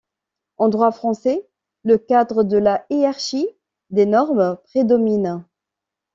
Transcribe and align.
En 0.57 0.69
droit 0.69 0.91
français, 0.91 1.47
le 1.83 1.99
cadre 1.99 2.43
de 2.43 2.57
la 2.57 2.83
hiérarchie 2.89 3.47
des 3.91 4.07
normes 4.07 4.57
prédomine. 4.63 5.45